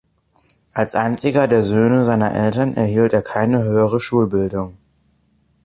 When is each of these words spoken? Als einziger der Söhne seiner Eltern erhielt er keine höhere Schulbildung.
Als 0.73 0.95
einziger 0.95 1.47
der 1.47 1.61
Söhne 1.61 2.05
seiner 2.05 2.31
Eltern 2.33 2.73
erhielt 2.73 3.13
er 3.13 3.21
keine 3.21 3.61
höhere 3.63 3.99
Schulbildung. 3.99 4.79